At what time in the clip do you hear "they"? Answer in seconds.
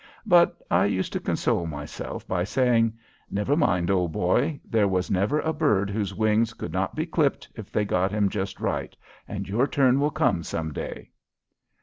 7.71-7.85